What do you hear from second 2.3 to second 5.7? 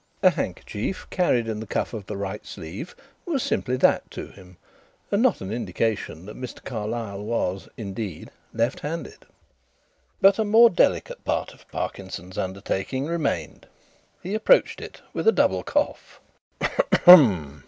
sleeve was simply that to him and not an